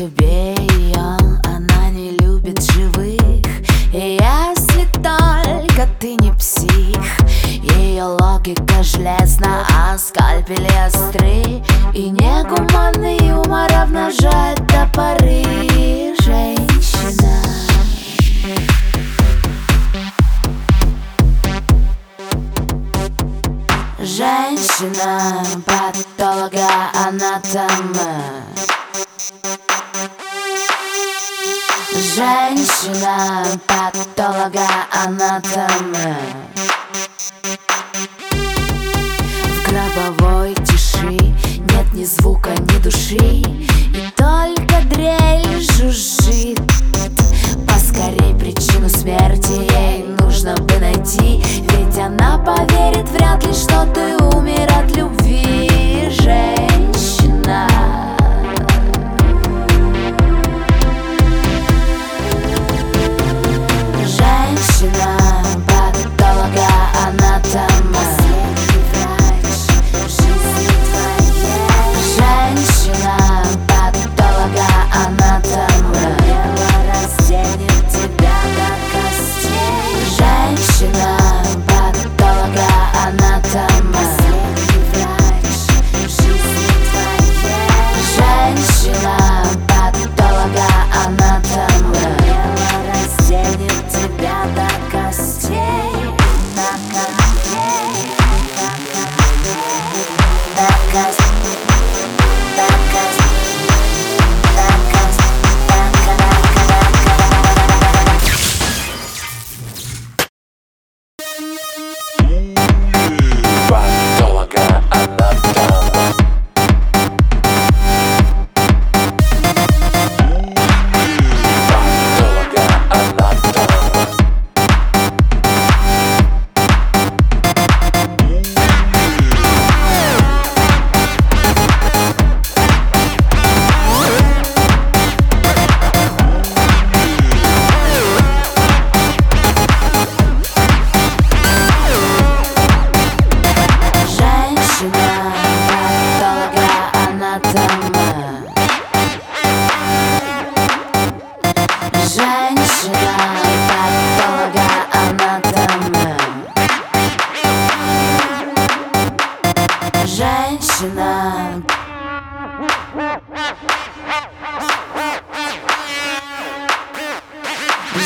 тебе 0.00 0.54
ее, 0.54 1.18
она 1.44 1.90
не 1.90 2.12
любит 2.12 2.62
живых. 2.72 3.46
И 3.92 4.18
если 4.18 4.86
только 4.94 5.86
ты 5.98 6.14
не 6.14 6.32
псих 6.32 7.18
Ее 7.60 8.04
логика 8.04 8.82
железна, 8.82 9.66
а 9.70 9.98
скальпели 9.98 10.70
остры. 10.86 11.62
И 11.92 12.08
негуманный 12.08 13.18
юмор 13.18 13.70
обнажает 13.74 14.66
топоры. 14.68 15.44
Женщина. 16.22 17.42
Женщина, 23.98 25.44
патолога, 25.66 26.68
анатома 26.94 28.40
Женщина, 32.00 33.44
патолога, 33.66 34.66
анатома 34.90 36.16
В 39.44 39.68
гробовой 39.68 40.54
тиши 40.64 41.10
нет 41.10 41.92
ни 41.92 42.04
звука, 42.04 42.52
ни 42.52 42.82
души 42.82 43.16
И 43.16 44.10
только 44.16 44.80
дрель 44.88 45.60
жужжит. 45.60 46.58
Поскорей 47.68 48.34
причину 48.34 48.88
смерти 48.88 49.70
ей 49.70 49.89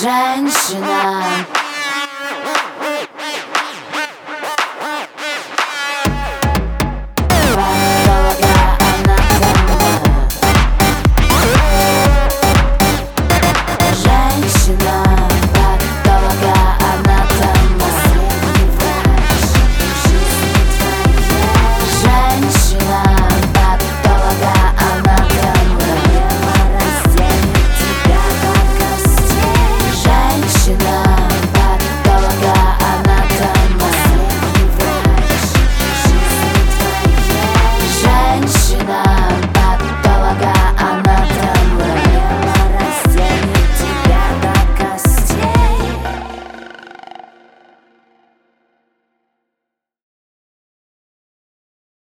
Женщина 0.00 1.44